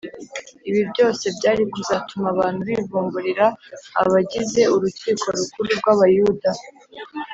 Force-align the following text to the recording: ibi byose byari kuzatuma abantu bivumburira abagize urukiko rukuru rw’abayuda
ibi 0.69 0.81
byose 0.91 1.25
byari 1.37 1.63
kuzatuma 1.73 2.27
abantu 2.33 2.61
bivumburira 2.69 3.45
abagize 4.01 4.61
urukiko 4.75 5.25
rukuru 5.37 5.69
rw’abayuda 5.79 6.51